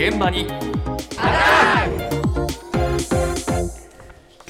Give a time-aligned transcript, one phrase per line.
[0.00, 0.58] 現場に今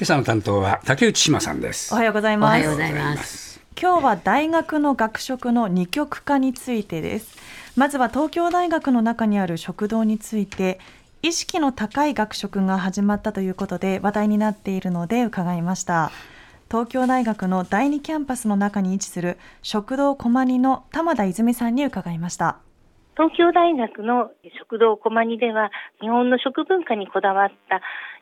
[0.01, 2.49] 朝の担当は竹内島さんですおはようございます。
[2.51, 3.59] おはようございます。
[3.77, 7.37] 今日は大学の学食の二極化についてです。
[7.75, 10.79] まずは東京大学の中にある食堂について、
[11.21, 16.13] 意識の高い学食が始まったということで話題になっているので伺いました。
[16.69, 22.59] 東京大学の第二キャンパスの中に位置する食堂駒二の玉田泉さんに伺いました。
[23.17, 27.81] 東京大学の食堂こまにでは日本の食文化にこだわった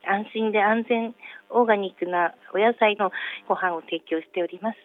[0.09, 1.13] 安心で安全
[1.49, 3.11] オーガニックなお野菜の
[3.47, 4.77] ご飯を提供しております。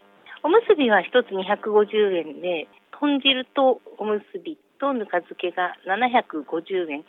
[0.43, 2.69] おむすびは1つ250円で、
[3.01, 7.05] 豚汁とおむすびとぬか漬けが750円。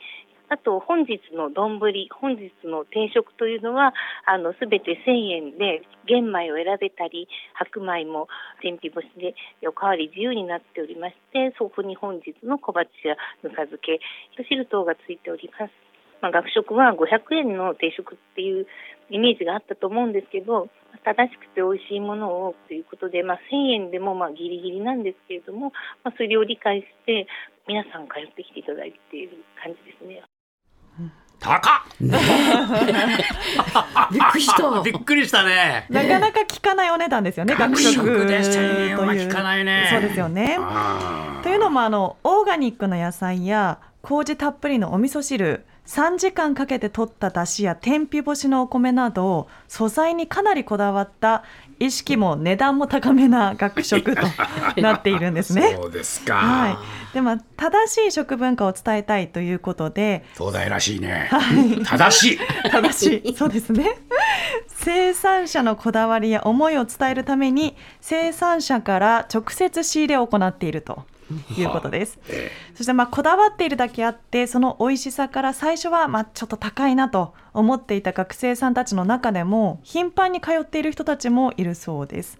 [0.50, 3.94] あと本日の丼、本日の定食というのは、
[4.26, 8.28] あの、すべて1000円で、玄米を選べたり、白米も
[8.62, 9.34] 天日干しで
[9.68, 14.00] おかわり自由になっておりまして、そこに本日の小鉢やぬか漬け、
[14.38, 15.72] 味噌汁等がついております。
[16.22, 18.68] まあ、学食は500円の定食っていう
[19.10, 20.70] イメージがあったと思うんですけど、
[21.04, 25.72] 正しくて美味しいものをということで、まあ、1000円でもまあギリギリなんですけれども、
[26.04, 27.28] まあ、それを理解して、
[27.68, 30.24] 皆さん通ってきていただいている感じですね。
[31.46, 31.62] 高っ。
[34.12, 34.82] びっくりした。
[34.82, 35.86] びっくりしたね。
[35.90, 39.88] なかなか聞かないお値段ですよね、学食で1000円はという聞かないね。
[39.92, 40.58] そうですよね。
[41.44, 51.44] というのもあのオーガニックの野菜や麹たっぷりのお味噌汁3時間かけて取った出汁や天日干しのお米など素材にかなりこだわった
[51.80, 54.22] 意識も値段も高めな学食と
[54.82, 55.74] なっているんですね。
[55.76, 56.70] そうですか、は
[57.12, 61.30] い、でまあ正しい食文化を伝えたいということで東大らしいね。
[61.86, 62.40] 正しい。
[62.70, 63.36] 正しい。
[63.36, 63.98] そうですね。
[64.68, 71.06] 生産者のこだわりや思いを伝えるために生産者から直接仕入れを行っていると
[71.58, 72.20] いうことです。
[72.30, 82.38] えそしてまあこだわっているだけあってその美味しさから最初はまあちょっと高いなと思っていた学生さんたちの中でも頻繁に通っている人たちもいるそうです。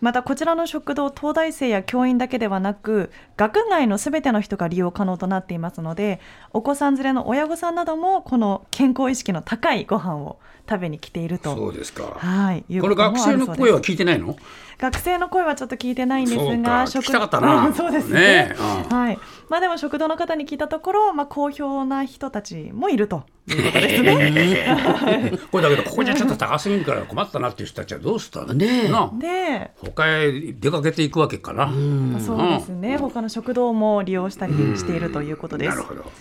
[0.00, 6.20] またこちらの食堂東大生や教員だけではなく学外のすべての人が利用可能となっていますので
[6.52, 11.54] お子さん連れの親御さんなどもこの健康意識の高いご飯を食べに来ていると。
[11.54, 12.04] そうですか。
[12.16, 14.36] はい、これ学生の声は聞いてないの？
[14.78, 16.70] 学生の声はちょっと聞いてないんですそうか。
[16.70, 17.66] が、聞きたかったな。
[17.66, 18.20] う んそうですね。
[18.20, 19.18] ねえうんはい。
[19.48, 25.38] まあでも食堂の方に聞いたところ、まあ好評な人たちもいるということですね。
[25.52, 28.54] これだけどここじゃちょっと高すぎるから困ったなっていう人たちはどうしたの？
[28.54, 32.96] ねえなで、他へ出かけていくわけかな、まあそうですね。
[32.96, 35.78] 他の食堂も利用したりしているということです。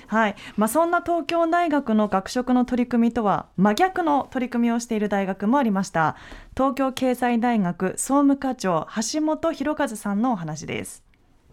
[0.07, 0.35] はい。
[0.57, 6.15] まあそんな東京大学の学食の取り組みとは真逆の取り組みをしている大学もありました。
[6.55, 11.10] 東京経済大学総務課長橋本博和さんのお話です。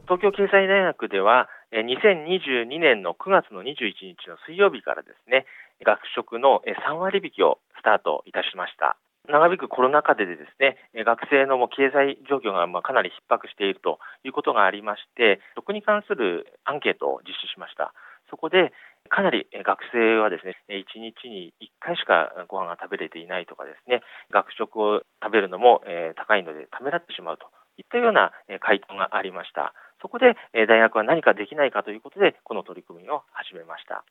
[0.08, 5.44] 東京経済大学では、2022年の9月の21日の水曜日からですね、
[5.84, 8.96] 学食の3割引きをスタートいたしました。
[9.28, 17.92] 長引くコロナ禍でですね、学生のもう経済状況がまあかなり逼迫しているということがありまして、食に関するアンケートを実施しました。
[18.30, 18.72] そこで、
[19.10, 24.00] かなり学生はですね、1日に1回しかご飯が食べれていないとかですね、
[24.32, 25.82] 学食を食べるのも
[26.16, 27.44] 高いのでためらってしまうと
[27.76, 29.74] いったような回答がありました。
[30.00, 34.04] そこで、え大学は何かできないかということで、この取り組みを始めました。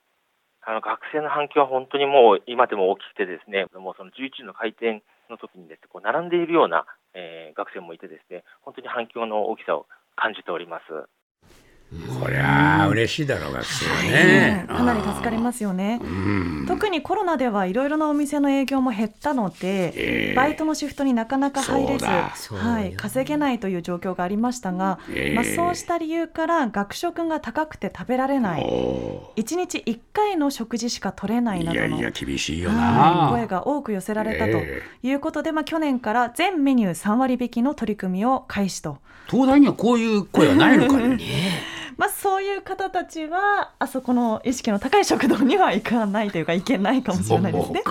[0.61, 10.83] あの学生の反響は本当にもう今でも大きくてですね、もうその11時の開店の時にですね、こう並んでいるような、えー学生もいてですね、本当に反響の大きさを感じております。
[12.19, 15.99] こりゃ嬉しいだろう学生はね、かなり助かりますよね。
[16.03, 16.65] うん。
[16.67, 20.35] 特にコロナではいろいろなお店の営業も減ったので、ええ。
[20.35, 25.35] バイトのシフトになかなか入れず、はい、稼げないという状況がありましたが、ええ。
[25.35, 28.63] まあ、そうした理由から学食が高くて食べられない。
[28.63, 38.97] お1日1回の食事しか取れないなどのーいや厳しいよはいな声が多く寄せられたとえいうことで、まあ、去年から全メニュー3割引きの取り組みを開始と。
[39.29, 41.17] 東大にはこういう声はないのかね
[41.97, 47.81] まあ、そういう方たちはあそこの意識の高い食堂には行かないというか行けないかもしれないですね。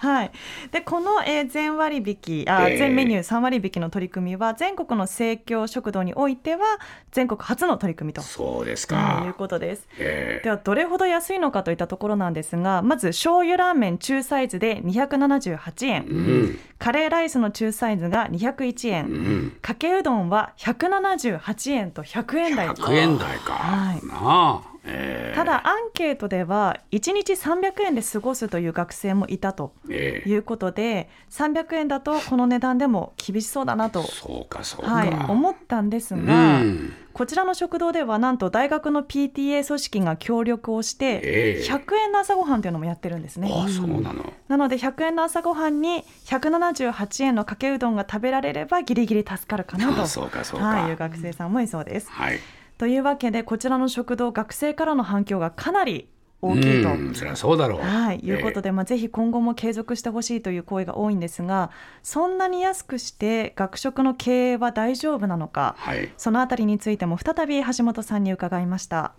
[0.00, 0.30] はい、
[0.70, 2.78] でこの、えー全割引あ、えー。
[2.78, 6.78] 全メニュー3割引きの取り組みは全国の生協食堂においては
[7.12, 9.88] 全国初の取り組みとそうですいうか、ことです。
[9.98, 16.14] えではどれほど安いのかといったところなんですがまず醤油ラーメン中サイズで278円、ーう
[16.52, 16.58] ん。
[16.78, 19.56] カレーライスの中サイズが201円、うん。
[19.62, 24.06] かけうどんは178円と100円台100円台か、はい。
[24.06, 25.36] なあ、えー。
[25.36, 30.28] ただアンケートでは1日300円で過ごすという学生もいたとええ。
[30.28, 36.92] いうことで300円だとこの値段でも厳しそうだなと、そうかそうか、はい、思ったんですうが、ん。
[37.12, 41.62] こちらの食堂ではなんと大学の PTA 組織が協力をしてええ。
[41.66, 43.50] 100円の朝ごはんというのもやってるんですね。
[43.50, 44.32] あそうなの。
[44.48, 50.02] なので100円の朝ごはんに178円のかけうどんが食べられればギリギリ助かるかなと。
[50.02, 50.66] あそうかそうか。
[50.66, 52.10] はい、いう学生さんもいそうです。
[52.10, 52.38] はい
[52.78, 56.08] というわけでこちらの食堂学生からの反響がかなり
[56.42, 56.90] 大きいと。
[56.90, 61.70] うんそりゃそうだろうはい、いうことで、まあ、ぜひ今後も継続してほしいという声が多いんですが
[62.02, 69.14] そんなに安くして学食の経営は大丈夫なのかはいそのあたりについても再び橋本さんに伺いました。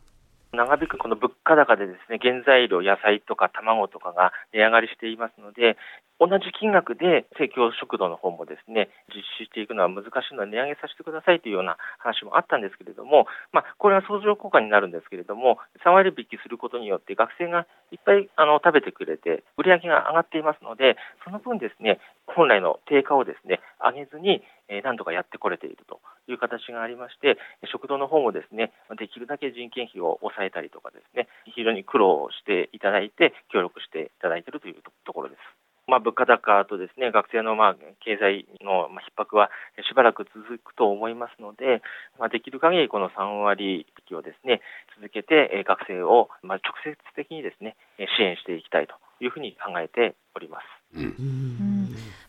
[0.53, 5.77] 長引くこの物価高でですね、原材料、野菜とか卵とかが値上がりしていますので、
[6.19, 27.37] 同じ金額で提供食堂の方もですね、実施していくのは難しいので値上げさせてくださいというような話もあったんですけれども、まあ、これは相乗効果になるんですけれども、3割引きすることによって学生がいっぱいあの食べてくれて、売り上げが上がっていますので、その分ですね、本来の定価をですね、上げずに、えーなんとかやってこれているという形がありまして、
[27.71, 34.75] 食堂の方もですね、できるだけ人件費を抑えたりとかですね、非常に苦労していただいて、協力していただいているという
[35.05, 35.66] ところです。
[35.87, 39.49] まあ、物価高とですね、学生のまあ経済のまあ逼迫は
[39.89, 41.81] しばらく続くと思いますので、
[42.19, 44.61] まあ、できる限りこの3割引きをですね、
[44.99, 50.63] 続けてえー学生をまあ直接的にですね、えー支援していきたいというふうに考えております。
[50.95, 51.76] うん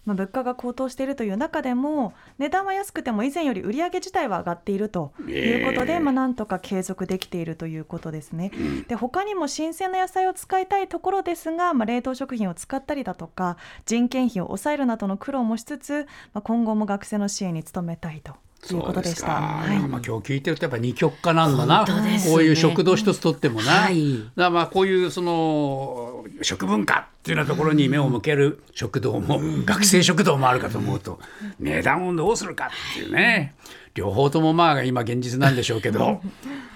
[0.08, 8.50] まあ、物価が高騰しているという中でも値段は安くても以前より売り上げ自体は上がっているということで、ええまあ、なんとか継続できているということですね。
[8.54, 8.82] うん。
[8.84, 18.32] で他にも新鮮な野菜を使いたいところですが、まあ、冷凍食品を使ったりだとか人件費を抑えるなどの苦労もしつつ、まあ、今後も学生の支援に努めたいと
[18.70, 19.32] いうことでした。
[19.32, 19.78] はい。
[19.80, 22.20] まあ今日聞いてるとやっぱ二極化なんだな、ね。
[22.28, 24.22] こういう食堂一つとってもな、はい。
[24.36, 31.18] だまあこういうその食文化っていうようなところに目を向ける食堂も、学生食堂もあるかと思うと
[31.60, 33.54] 値段をどうするかっていうね。
[33.94, 36.20] 両方ともまあ今現実なんでしょうけど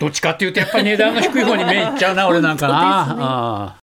[0.00, 3.80] どっちかっていうとやっぱり値段が低い方に目いっちゃうな俺なんかな。